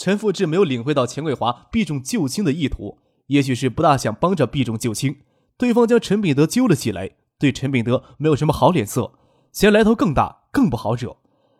[0.00, 2.96] 陈富志没有领会到钱桂华避重就轻的意图，
[3.26, 5.18] 也许是不大想帮着避重就轻。
[5.58, 9.12] 对方将陈炳德揪了起来，对陈炳德没有什么好脸色，
[9.52, 11.18] 嫌来头更大，更不好惹。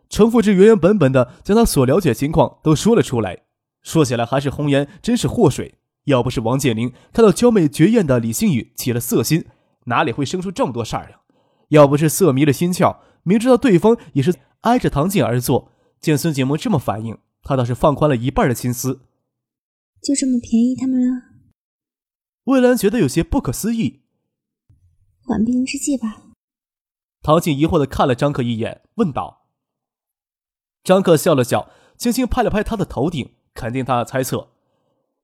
[0.09, 3.43] 陈富志原原本本的将他所了解情况都说了出来。
[3.83, 5.75] 说起来，还是红颜真是祸水。
[6.05, 9.45] 要不是王建林看到娇美绝艳的李星宇起了色心，
[9.85, 11.19] 哪里会生出这么多事儿呀？
[11.67, 17.15] 要不是色迷了心窍，明知道对方也是挨着唐静而坐，见孙锦萌这么反应。
[17.43, 19.01] 他倒是放宽了一半的心思，
[20.01, 21.23] 就这么便宜他们了。
[22.45, 24.01] 魏兰觉得有些不可思议。
[25.23, 26.23] 缓兵之计吧。
[27.21, 29.47] 唐静疑惑的看了张克一眼，问道。
[30.83, 34.49] 张克笑了笑，轻轻拍了拍他的头顶，肯定他的猜测。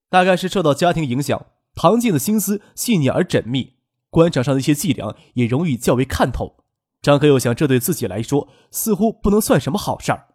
[0.09, 3.74] 大概是受到家庭影响，唐静的心思细腻而缜密，
[4.12, 6.64] 官场上的一些伎俩也容易较为看透。
[7.02, 10.28] 张克又想，这对自己来说似乎不能算什么好事儿。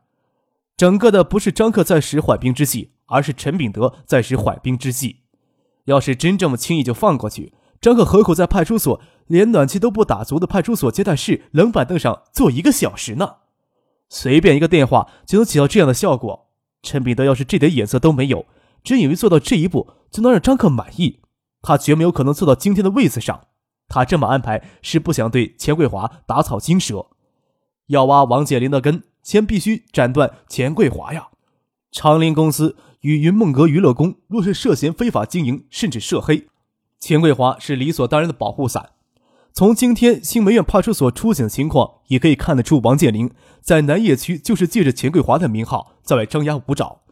[0.83, 5.19] 整个的不是张克在使缓兵之计，而是陈炳德在使缓兵之计。
[5.85, 13.37] 要是真这么轻易就放过去，张克何苦在派出所连暖气都不打足的派出所接待室冷板凳上坐一个小时呢？
[14.09, 16.49] 随便一个电话就能起到这样的效果。
[16.83, 18.47] 陈炳德要是这点眼色都没有，
[18.83, 21.21] 真以为做到这一步就能让张克满意，
[21.63, 23.47] 他绝没有可能坐到今天的位子上。
[23.87, 27.07] 他这么安排是不想对钱桂华打草惊蛇，
[27.87, 29.05] 要挖王健林的根。
[29.23, 31.29] 先必须斩断钱桂华呀！
[31.91, 36.49] 长林公司与云梦阁娱乐宫若是涉嫌非法经营，甚至涉黑，
[36.99, 38.91] 钱桂华是理所当然的保护伞。
[39.53, 43.31] 从今天新梅苑派出所出警的情况，也可以看得出，王建林
[43.61, 47.03] 在南野区就是借着钱桂华的名号在外张牙舞爪。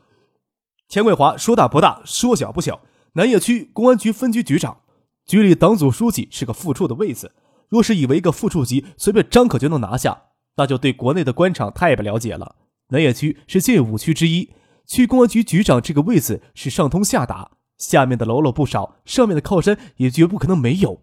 [0.88, 2.80] 钱桂华说大不大，说小不小，
[3.12, 4.78] 南野区公安局分局局长，
[5.26, 7.32] 局里党组书记是个副处的位子。
[7.68, 10.22] 若是以为一个副处级随便张可就能拿下？
[10.60, 12.56] 那就对国内的官场太不了解了。
[12.88, 14.50] 南野区是县五区之一，
[14.86, 21.00] 区公安局局长这个位子是上通下达，下面的喽啰不少，上面的靠山也绝不可能没有。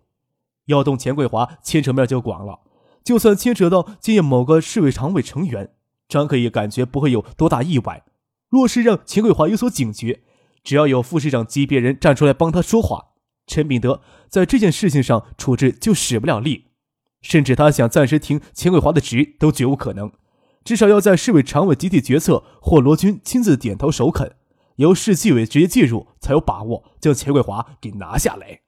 [0.66, 2.60] 要动钱桂华，牵扯面就广了。
[3.04, 5.72] 就算牵扯到今夜某个市委常委成员，
[6.08, 8.04] 张克也感觉不会有多大意外。
[8.50, 10.22] 若是让钱桂华有所警觉，
[10.64, 13.14] 只要有副市长级别人站出来帮他说话，
[13.48, 16.66] 陈炳德在这件事情上处置就使不了力。
[17.22, 20.12] 甚至他想暂时停钱桂华的职都绝无可能，
[20.64, 24.36] 至少要在市委常委集体决策或罗军亲自点头首肯，
[24.76, 28.62] 由市纪委直接介入，才有把握将钱桂华给拿下来。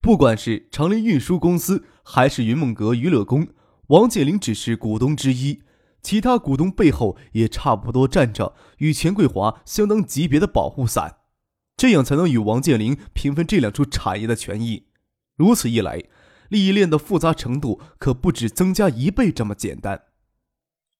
[0.00, 3.48] 不管是长林运输公司还是云梦阁娱乐宫，
[3.88, 5.62] 王健林只是股东之一，
[6.02, 11.18] 其他股东背后也差不多站着与钱桂华相当级别的保护伞，
[11.76, 14.86] 这样才能与王健林平分这两处产业的权益。
[15.36, 16.04] 如此一来。
[16.50, 20.02] 利益链的复杂程度可不止增加一倍这么简单。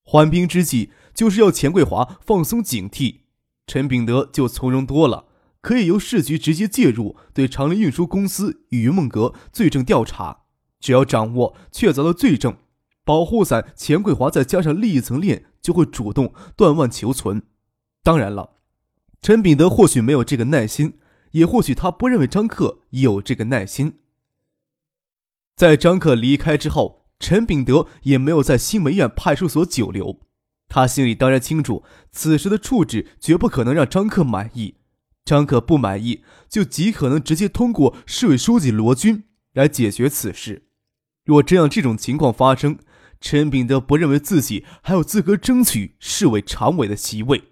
[0.03, 3.21] 缓兵之计就是要钱桂华放松警惕，
[3.67, 5.27] 陈炳德就从容多了，
[5.61, 10.45] 可以由市局直接介入，对长林运输公司与云梦阁罪证调查。
[10.81, 12.57] 只要掌握确凿的罪证，
[13.05, 17.43] 保护伞钱桂华再加上利益层链，就会主动断腕求存。
[18.03, 18.57] 当然了，
[19.21, 20.95] 陈炳德或许没有这个耐心，
[21.33, 24.00] 也或许他不认为张克有这个耐心。
[25.57, 30.21] 在张克离开之后，陈炳德也没有在新梅院派出所久留。
[30.69, 34.77] 他心里当然清楚，此时的处置绝不可能让张克满意。
[35.25, 40.69] 张克不满意，就极可能直接通过市委书记罗军来解决此事。
[41.25, 42.79] 若真让这种情况发生，
[43.21, 47.51] 陈炳德不认为自己还有资格争取市委常委的席位。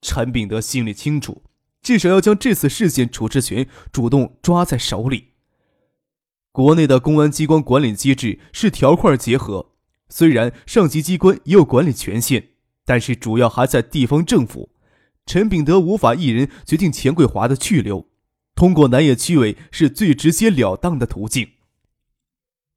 [0.00, 1.42] 陈炳德心里清楚，
[1.82, 5.31] 至少要将这次事件处置权主动抓在手里。
[6.52, 9.72] 国内的公安机关管理机制是条块结合，
[10.10, 12.50] 虽然上级机关也有管理权限，
[12.84, 14.70] 但是主要还在地方政府。
[15.24, 18.06] 陈炳德无法一人决定钱桂华的去留，
[18.54, 21.52] 通过南野区委是最直接了当的途径。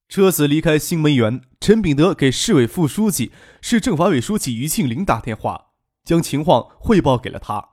[0.08, 3.32] 车子离开新梅园，陈炳德给市委副书记、
[3.62, 5.72] 市政法委书记于庆林打电话，
[6.06, 7.72] 将情况汇报给了他。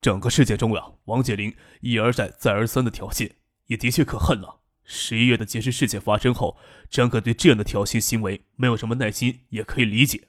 [0.00, 3.30] 整个事件中啊，王健林一而再、再而三的挑衅。
[3.66, 4.60] 也的确可恨了。
[4.84, 6.58] 十一月的劫持事件发生后，
[6.90, 10.28] 张可对这样的挑衅行为没有什么耐心，也可以理解。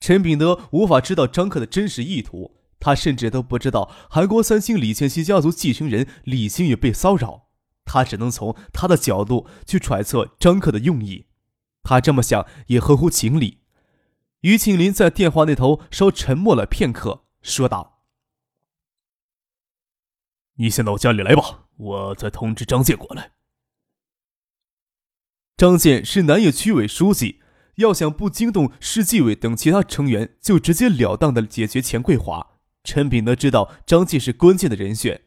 [0.00, 7.48] 陈炳德无法知道张克的真实意图，他甚至都不知道韩国三星李建熙家族继承人李星宇被骚扰，
[7.84, 11.26] 他只能从他的角度去揣测张克的用意。
[11.82, 13.60] 他这么想也合乎情理。
[14.40, 17.93] 于庆林在电话那头稍沉默了片刻，说道
[20.56, 23.32] ：“你先到我家里来吧，我再通知张健过来。”
[25.56, 27.40] 张健是南野区委书记。
[27.76, 32.52] 要想不惊动市纪委等其他成员，就直截了当的解决钱桂华。
[32.84, 35.22] 陈炳德知道张健是关键的人选，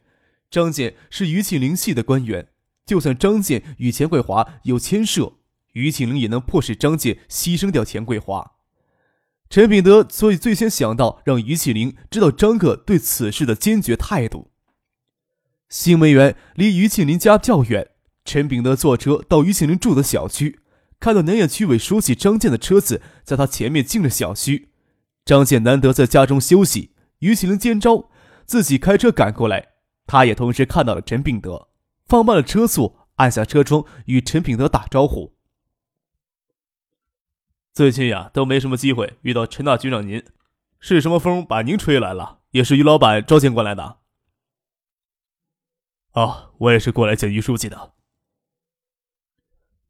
[0.50, 2.48] 张健是于庆林系的官员，
[2.86, 5.34] 就算张健与钱桂华有牵涉，
[5.72, 8.52] 于庆林也能迫使张健牺牲掉钱桂华。
[9.50, 14.47] 陈炳德所以最先想到让于庆林知道张克对此事的坚决态度。
[15.68, 17.90] 新梅园离于庆林家较远，
[18.24, 20.60] 陈炳德坐车到于庆林住的小区。
[20.98, 24.70] 看到南苑区委书记张建的车子在他前面进了小区，
[25.24, 28.10] 张建难得在家中休息，于庆林见招，
[28.46, 29.68] 自己开车赶过来。
[30.06, 31.68] 他也同时看到了陈炳德，
[32.06, 35.34] 放慢了车速，按下车窗与陈炳德打招呼。
[37.74, 40.24] 最近呀，都没什么机会遇到陈大局长您，
[40.80, 42.38] 是什么风把您吹来了？
[42.52, 43.98] 也是于老板召见过来的。
[46.18, 47.92] 哦，我也是过来见于书记的。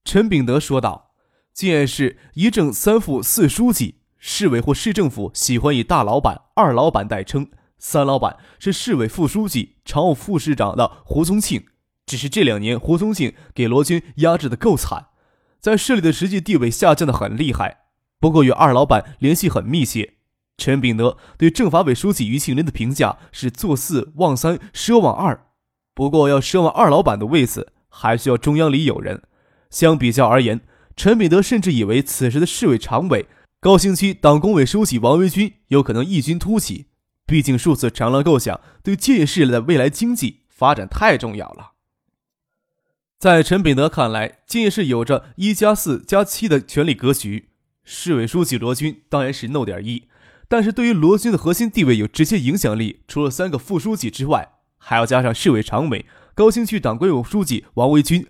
[0.05, 1.13] 陈炳德说道
[1.55, 7.51] ：“建市一正三副四书记，市委或市政府喜欢以大老板、二老板代称。
[7.79, 11.65] 三老板是市委副书记、常务副市长的胡宗庆。
[12.05, 15.07] 只是这两年，胡宗庆给罗军压制的够惨，
[15.59, 17.85] 在市里的实际地位下降的很厉害。
[18.21, 20.17] 不过与二老板联系很密切。
[20.59, 25.48] 陈炳德对政法委书记于庆林的评价是做四忘三，奢望二。
[25.99, 29.21] 不过要奢望二老板的位子，还需要中央里有人。”
[29.69, 30.61] 相比较而言，
[30.95, 33.27] 陈炳德甚至以为此时的市委常委、
[33.59, 36.87] 高新区党工委书记王维军有可能异军突起。
[37.27, 41.73] 毕竟数次长廊构想对建业市的未来经济发展太重要了。
[43.19, 47.49] 在陈炳德看来，建业市有着一加四加七的权力格局。
[47.83, 50.05] 市委书记罗军当然是 no 点一，
[50.47, 54.53] 但是对于罗军的核心地位有直接影响力，除了三个副书记之外，
[54.89, 58.27] 还要加上市委常委、高新区党规委书记王维军。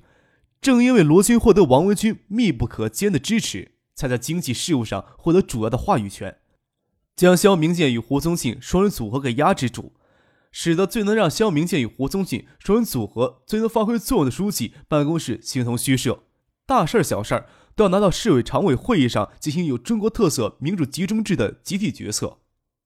[0.60, 6.38] 正因为罗军获得王维军密不可间的支持，才在经济事务上获得主要的话语权，
[7.14, 9.92] 将肖明建与胡宗庆双人组合给压制住，
[10.50, 16.24] 使得最能让肖明建与胡宗庆双人组合最能发挥作用的书记办公室形同虚设，
[16.66, 17.46] 大事儿小事儿
[17.76, 22.38] 都要拿到市委常委会议上进行有中国特色民主集中制的集体决策。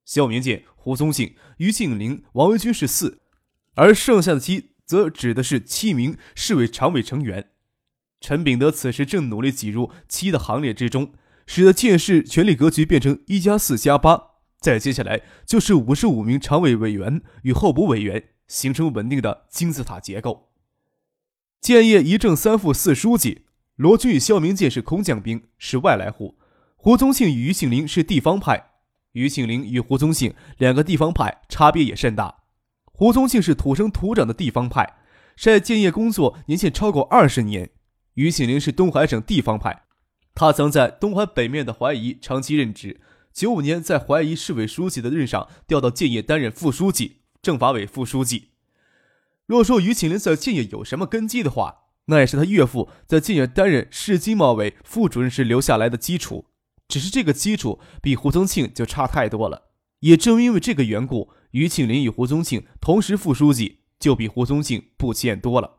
[0.05, 3.22] 肖明建、胡宗庆、于庆林、王维军是四，
[3.75, 7.51] 而剩下的七则指的是七名市委常委成员。
[8.21, 11.13] 陈炳德此时正努力挤入七的行列之中，
[11.47, 14.31] 使得建市权力格局变成一加四加八。
[14.61, 20.51] 再接下来就是五十五名常委委员与候补委员，形成稳定的金字塔结构。
[21.61, 26.37] 建业一正三副四书记，罗军与肖明建是空降兵，是外来户；
[26.77, 28.71] 胡宗庆与于庆林是地方派。
[29.13, 32.42] 于庆林与胡宗庆两个地方派差别也甚大。
[33.03, 34.95] 胡宗庆是土生土长的地方派，
[35.37, 37.71] 在建业工作年限超过二十年。
[38.15, 39.83] 于庆林是东海省地方派，
[40.37, 43.01] 他曾在东海北面的怀疑长期任职，
[43.33, 48.51] 九五年在怀疑市委书记的任上调到建业担任副书记、政法委副书记。
[49.47, 56.45] 若说于庆林在建业有什么根基的话，那也是他岳父在建业担任市经贸委副主任时留下来的基础。
[56.87, 59.71] 只是这个基础比胡宗庆就差太多了。
[59.99, 65.79] 也正因为这个缘故，于庆林与胡宗庆同时副书记，就比胡宗庆不起眼多了。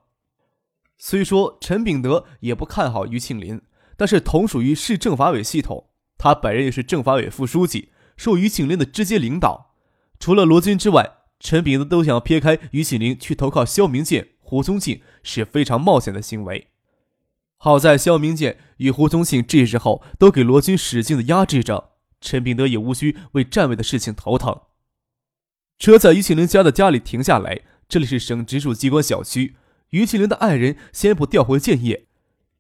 [0.98, 3.62] 虽说陈炳德也不看好于庆林，
[3.98, 9.76] 但是同属于市政法委系统，他本人也是政法委副书记，受于庆林的直接领导。
[10.20, 16.70] 除了罗军之外，陈炳德都想撇开于庆林去投靠肖明建、胡宗庆是非常冒险的行为。
[17.58, 24.62] 好在肖明建与胡宗庆这时候都给罗军使劲的压制着，陈炳德也无需为站位的事情头疼。
[25.78, 29.56] 车在于庆林家的家里停下来，这里是省直属机关小区。
[29.90, 32.06] 于启林的爱人先不调回建业，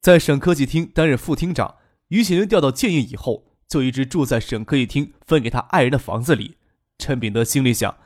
[0.01, 1.75] 在省科技厅担任副厅长。
[2.09, 6.57] 于启林调到建业以后，就一直住在省科技厅分给他爱人的房子里。
[6.99, 7.97] 陈炳德心里想，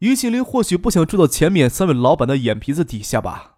[0.00, 3.54] 于启林或许不想住到前面三位老板的眼皮子底下吧。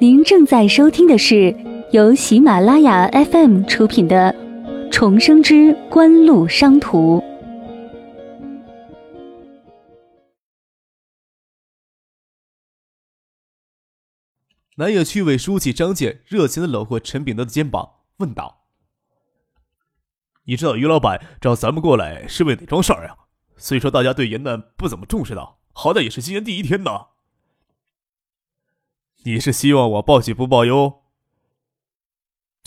[0.00, 1.54] 您正在收听的是
[1.90, 4.34] 由喜马拉雅 FM 出品的。
[4.92, 7.22] 重生之官路商途。
[14.76, 18.66] 南野区委书记张健热情的搂过陈炳德的肩膀，问道
[20.44, 23.16] ：“你知道于老板找咱们过来是为哪桩事儿呀？
[23.56, 27.06] 虽说大家对严楠不怎么重视的，好歹也是今年第一天呢。
[29.24, 31.04] 你是希望我报喜不报忧？”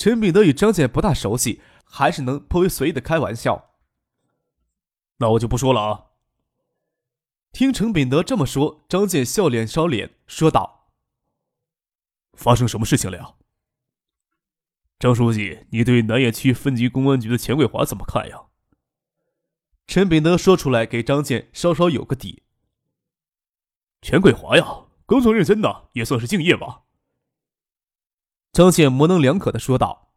[0.02, 3.76] 陈炳德与张健不大熟悉，还是能颇为随意的开玩笑。
[5.18, 6.06] 那我就不说了啊。
[7.52, 10.90] 听陈炳德这么说，张健笑脸烧脸，说道。
[12.34, 13.36] 发生什么事情了呀，
[14.98, 15.68] 张书记？
[15.70, 18.46] 你对南野区分局公安局的钱桂华怎么看呀？
[19.86, 22.42] 陈炳德说出来，给张健稍稍有个底。
[24.02, 26.86] 钱桂华呀，工作认真的，也算是敬业吧。
[28.54, 30.10] 张健模棱两可的说道。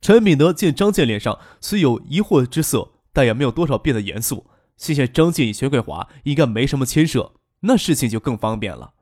[0.00, 4.46] 陈炳德见张健脸上虽有疑惑之色，但也没有多少变得严肃。
[4.76, 8.94] 心想张健与薛桂华应该没什么牵涉，那事情就更方便了。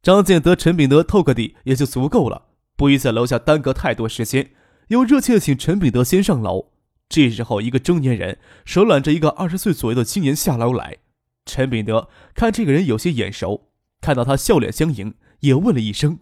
[0.00, 2.46] 张建得陈炳德透个底也就足够了，
[2.76, 4.52] 不宜在楼下耽搁太多时间，
[4.88, 6.70] 又热切请陈炳德先上楼。
[7.08, 10.98] 这时候，一个中年人手揽着一个二十岁左右的青年下楼来。
[11.44, 13.68] 陈炳德看这个人有些眼熟，
[14.00, 16.20] 看到他笑脸相迎，也问了一声：“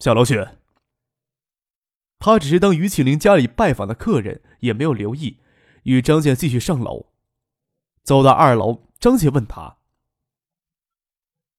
[0.00, 0.44] 下楼去。”
[2.18, 5.38] 他只是当于庆林家里拜访的客人，也没有留意，
[5.84, 7.12] 与张健继续上楼。
[8.02, 9.78] 走到二楼，张健问他。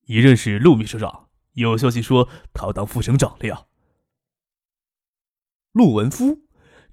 [0.08, 1.30] 你认识陆秘书长？
[1.54, 3.66] 有消息说他要当副省长了呀。
[5.72, 6.42] 陆文夫，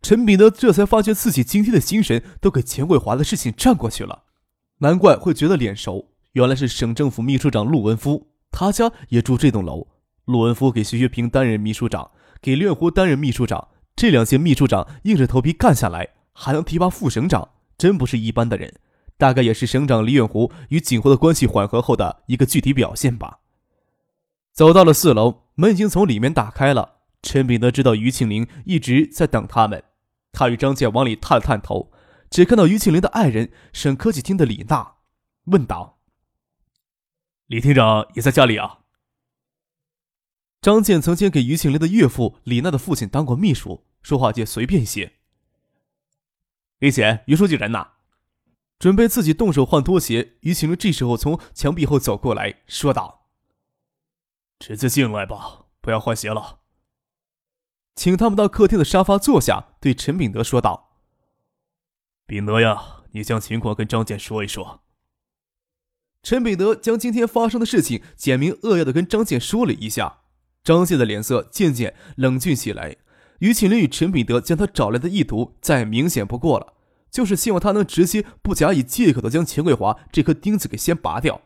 [0.00, 4.24] 陈炳德这才发觉自己今天的精神都给钱桂华的事情占过去了，
[4.78, 9.88] 难怪会觉得脸熟，原来是省政府秘书长陆文夫，他家也住这栋楼。
[10.28, 12.10] 陆文夫给徐学平担任秘书长，
[12.42, 18.74] 给刘远湖担任秘书长，这两届秘书长硬着头皮干下来，还能提拔副省长，真不是一般的人。
[19.16, 23.38] 大概也是省长李远湖与景湖的关系缓和后的一个具体表现吧。
[24.52, 26.96] 走到了四楼，门已经从里面打开了。
[27.22, 29.82] 陈炳德知道于庆林一直在等他们，
[30.30, 31.90] 他与张健往里探了探头，
[32.28, 34.96] 只看到于庆林的爱人省科技厅的李娜，
[35.46, 36.00] 问道
[37.48, 38.80] ：“李厅长也在家里啊？”
[40.60, 45.14] 张健曾经给于庆林的岳父李娜的父亲当过秘书，说话就随便些。
[46.80, 47.88] 李显，于书记人呢？
[48.78, 53.26] 准备自己动手换拖鞋，于庆林这时候从墙壁后走过来说道
[54.58, 56.60] ：“直接进来吧，不要换鞋了。”
[57.94, 60.96] 请他们到客厅的沙发坐下，对陈炳德说道
[62.26, 64.82] ：“秉德呀，你将情况跟张健说一说。”
[66.22, 70.22] 陈炳德将今天发生的事情简明扼要的跟张健说了一下，
[70.76, 72.96] 张健的脸色渐渐冷峻起来。
[73.38, 76.74] 于庆林与陈炳德将他找来的意图再明显不过了。
[77.10, 81.40] 就是希望他能直接不假以借口的将钱桂华这颗钉子给先拔掉，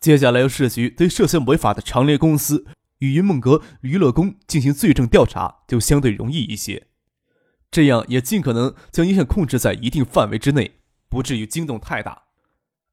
[0.00, 2.64] 接下来由市局对涉嫌违法的长联公司
[3.00, 6.86] 与云梦阁娱乐宫进行罪证调查，就相对容易一些。
[7.70, 10.78] 这样也尽可能将影响控制在一定范围之内，
[11.10, 12.22] 不至于惊动太大。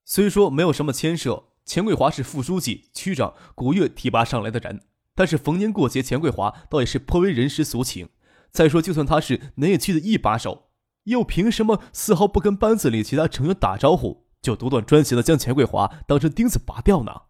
[0.04, 4.82] 虽说没有什么牵涉，钱桂华是副书记、区长古月提拔上来的人，
[5.20, 8.08] 但是逢年过节，钱桂华倒也是颇为人之俗情。
[8.52, 10.70] 再说，就算他是南野区的一把手。
[11.04, 17.24] 又凭什么丝毫不跟班子里其他成员打招呼，就独断专行的将钱桂华当成钉子拔掉呢？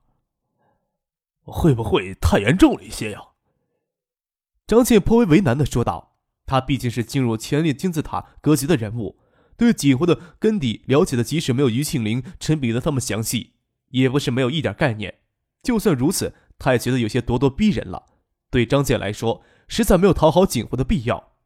[1.41, 3.19] 会不会太严重了一些呀？
[4.67, 6.15] 张倩颇为为难的说道
[6.45, 9.17] ：“他毕竟是进入前列金字塔格局的人物，
[9.57, 13.53] 对锦湖的根底了解的，即使没有于庆林、陈彼得他们详细，
[13.87, 15.15] 也不是没有一点概念。
[15.63, 18.05] 就算如此，他也觉得有些咄咄逼人了。
[18.51, 21.37] 对张健来说，实在没有讨好锦湖的必要。”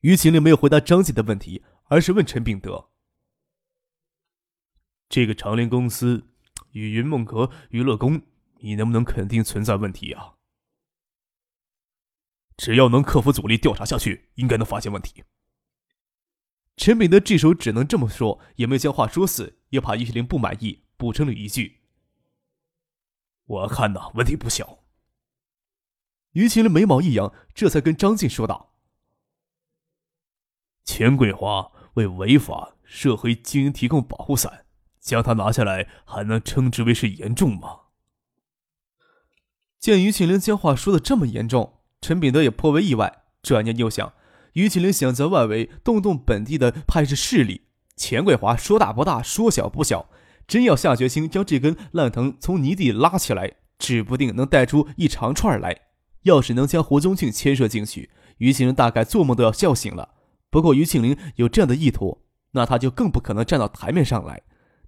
[0.00, 2.90] 于晴林没有回答张健的问题，而是问陈炳德
[5.08, 6.28] ：“这个长林公司
[6.72, 8.22] 与云梦阁娱乐宫，
[8.60, 10.34] 你能不能肯定存在问题啊？
[12.56, 15.24] 只要能克服阻力调查下去，应该能发现问题。”
[16.76, 21.81] 陈炳德这时候只能这么说，也没有将话说死，也怕于晴林不满意，补充了一句
[23.44, 24.78] ：“我看呐，问题不小。”
[26.32, 28.72] 于晴林眉毛一扬，这才跟张静说道。
[30.84, 34.64] 钱桂华为违法涉黑经营提供保护伞，
[34.98, 37.80] 将他拿下来，还能称之为是严重吗？
[39.78, 43.24] 见于庆林将话说的这么严重，陈炳德也颇为意外。
[43.42, 44.14] 转念又想，
[44.54, 50.08] 于庆林想在外围动动本地的派系势力，钱桂华说大不大，说小不小，
[50.46, 55.76] 真要下决心将这根烂藤从泥地拉起来，指不定能带出一长串来。
[56.22, 60.10] 要是能将胡宗庆牵涉进去，于庆林大概做梦都要笑醒了。
[60.50, 62.22] 不过于庆林有这样的意图，
[62.52, 64.42] 那他就更不可能站到台面上来。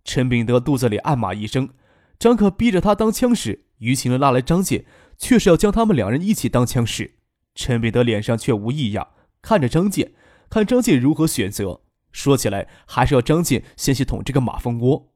[0.05, 1.71] 陈炳德肚子里暗骂一声，
[2.19, 3.65] 张可逼着他当枪使。
[3.79, 4.85] 于庆林拉来张健，
[5.19, 7.15] 却是要将他们两人一起当枪使。
[7.55, 9.09] 陈秉德脸上却无异样，
[9.43, 10.13] 看着张健，
[10.49, 11.81] 看张健如何选择。
[12.13, 15.14] 说起来，还是要张健先去捅这个马蜂窝。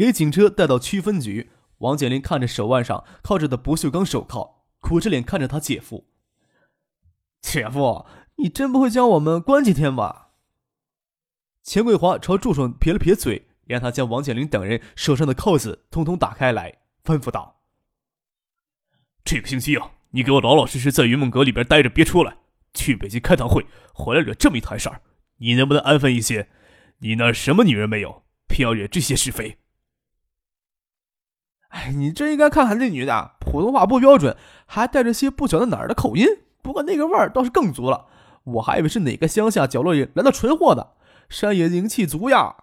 [0.00, 6.06] 给警车带到区分局，王健林看着手腕上靠着的不锈钢手铐，苦着脸看着他姐夫
[7.42, 10.30] ：“姐夫，你真不会将我们关几天吧？”
[11.62, 17.60] 钱桂华朝助手撇了撇嘴，让他将王健林等人手上的铐子通通打开来，吩咐道
[19.22, 22.38] ：“这个星期啊，你给我老老实实在云梦阁里边待着，别出来。
[22.72, 25.02] 去北京开堂会，回来惹这么一摊事儿，
[25.36, 26.48] 你能不能安分一些？
[27.00, 29.58] 你那什么女人没有，偏要惹这些是非？”
[31.70, 34.36] 哎，你真应该看看那女的，普通话不标准，
[34.66, 36.26] 还带着些不晓得哪儿的口音。
[36.62, 38.06] 不过那个味儿倒是更足了，
[38.44, 40.94] 我还以为是哪个乡下角落里来的纯货的。
[41.28, 42.56] 山野灵气足呀！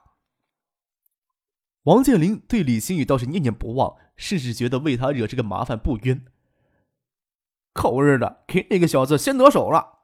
[1.84, 6.26] 王建林对李新宇倒是念念不忘，甚至觉得为他惹这个麻烦不冤。
[7.74, 10.00] 口日的，给那个小子先得手了。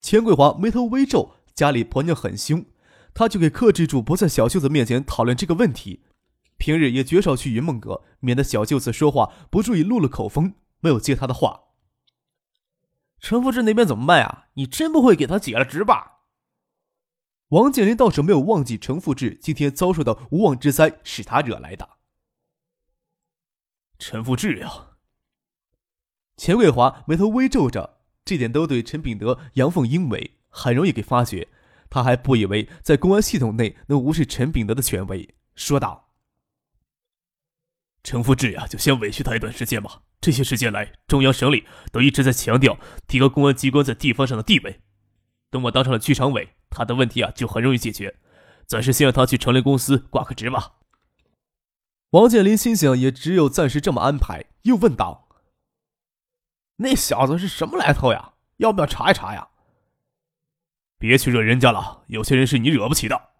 [0.00, 2.64] 钱桂华眉头微皱，家里婆娘很凶，
[3.12, 6.00] 他就给克制住，不在小舅子面前讨论这个问题。
[6.56, 11.64] 平日也绝少去云梦阁，免得小舅子说话不注意露了口风，没有接他的话。
[13.18, 14.48] 陈福志那边怎么办呀？
[14.54, 16.20] 你真不会给他解了职吧？
[17.48, 21.88] 王建林倒是没有忘记陈富志今天遭受的无妄之灾是他惹来的。
[23.98, 24.96] 陈富志呀，
[26.36, 31.48] 钱桂华眉头微皱着，这点都对陈秉德阳奉阴违，很容易给发觉。
[31.88, 36.05] 他还不以为在公安系统内能无视陈秉德的权威，说道
[38.06, 40.02] ：“程福志呀，就先委屈他一段时间吧。
[40.20, 44.80] 这些时间来，中央省里都一直在强调提高公安机关在地方上的地位。
[45.50, 48.16] 等我当上了区常委。”他的问题啊，就很容易解决。
[48.64, 50.74] 暂时先让他去成联公司挂个职吧。
[52.10, 55.28] 王建林心想，也只有暂时这么安排，又问道
[56.78, 58.34] ：“那小子是什么来头呀？
[58.58, 59.48] 要不要查一查呀？”
[60.98, 63.30] 别去惹人家了，有些人是你惹不起的。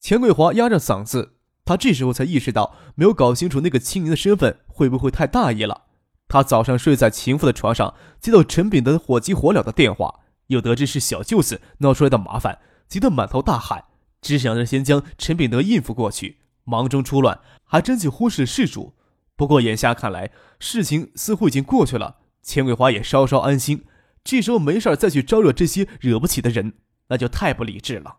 [0.00, 1.38] 钱桂华压着嗓子，
[1.72, 5.84] 他这时候才意识到，没有搞清楚那个青年的身份，会不会太大意了？
[6.28, 10.20] 他早上睡在情妇的床上，接到陈炳德火急火燎的电话。
[10.48, 13.84] 又得知是小舅子闹出来的麻烦，急得满头大汗，
[14.20, 16.40] 只想着先将陈秉德应付过去。
[16.64, 18.92] 忙中出乱，还真就忽视了事主。
[19.34, 23.86] 不过眼下看来，事情似乎已经过去了，钱桂华也稍稍安心。
[24.22, 26.74] 这时候没事再去招惹这些惹不起的人，
[27.08, 28.18] 那就太不理智了。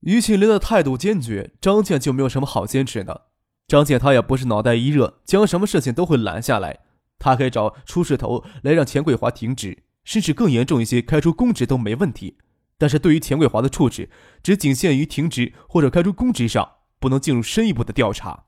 [0.00, 3.26] 于庆林的态度坚决，张健就没有什么好坚持的。
[3.66, 6.80] 张健他也不是脑袋一热，将什么事情都会揽下来。
[7.18, 9.84] 他可以找出事头来让钱桂华停职。
[10.02, 12.38] 甚至更严重一些，开除公职都没问题。
[12.78, 14.08] 但是对于钱桂华的处置，
[14.42, 18.44] 只仅限于停职或者开除公职上，不能进入深一步的调查。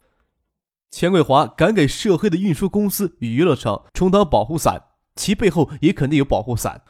[0.91, 4.83] 钱桂华敢给涉黑的运输公司与娱乐场充当保护伞，
[5.15, 6.83] 其背后也肯定有保护伞。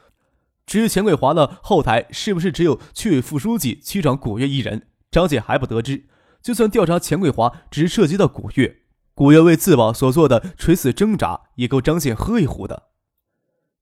[0.66, 6.06] 至于钱桂华的后台是不是只有区委副书记、区长古月一人，张姐还不得知。
[6.42, 8.78] 就算调查钱桂华只涉及到古月，
[9.14, 12.84] 古月为自保所做的垂死挣扎，也够张健喝一壶的。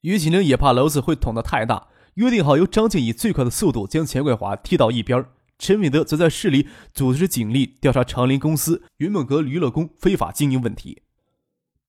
[0.00, 5.24] 于启林也怕篓子会捅得太大，约定好由张静以最快的速度将钱桂华踢到一边，
[5.58, 11.02] 陈敏德则在市里组织警力调查长林公司云梦阁娱乐宫非法经营问题。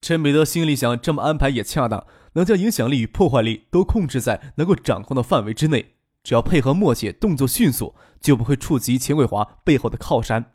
[0.01, 10.53] 陈敏德心里想，这么安排也恰当，能将影响力与破坏力都控制在能够掌控的范围之内，只要配合默契，动作迅速，就不会触及钱桂华背后的靠山。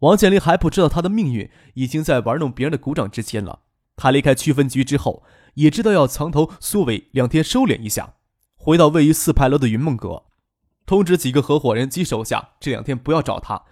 [0.00, 3.60] 王建林还不知道他的命运已经在玩弄别人的鼓掌之间了。
[3.96, 5.22] 他离开区分局之后。
[5.56, 8.16] 也知道要藏头苏伟两天收敛一下，
[8.56, 10.24] 回到位于四牌楼的云梦阁，
[10.84, 13.62] 通知几个合伙人及手下这两天不要找他，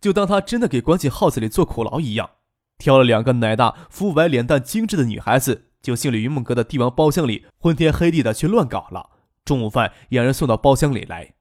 [0.00, 2.30] 就当他真的给关进号子里做苦劳一样。
[2.78, 9.10] 挑了两个奶大、肤白、脸蛋精致的女孩子，就进了云梦阁的帝王包厢里，昏天黑地的去乱搞了。
[9.44, 11.34] 中午饭也让人送到包厢里来。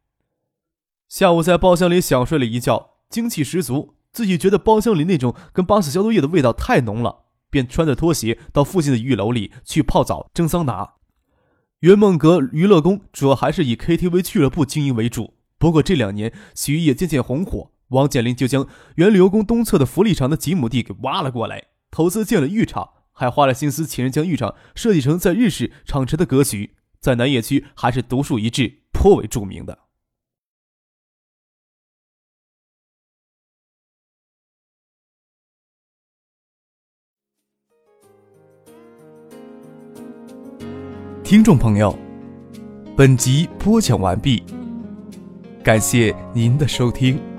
[1.07, 7.23] 下午在包厢里小睡了一觉，精气十足，自己觉得包厢里那种跟八四消毒液的味道太浓了。
[7.51, 10.95] 便穿着拖鞋到附近的浴楼里去泡澡、蒸桑拿。
[11.79, 29.79] 云梦阁娱乐宫主要还是以 KTV 俱乐部经营为主，不过这两年洗浴业渐渐红火，王建林就将原旅游宫东侧的福利场的几亩地给挖了过来，投资建了浴场，还花了心思请人将浴场设计成在日式厂城的格局，在南野区还是独树一帜，颇为著名的。
[41.23, 41.97] 听众朋友，
[42.97, 44.43] 本集播讲完毕，
[45.63, 47.34] 感谢您的收听。